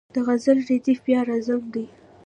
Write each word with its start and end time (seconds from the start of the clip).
د 0.15 0.17
غزل 0.27 0.57
ردیف 0.69 0.99
بیا 1.05 1.19
راځم 1.29 1.63
دی. 1.73 1.85